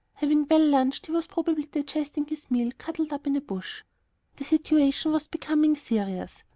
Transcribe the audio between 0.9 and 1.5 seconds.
he was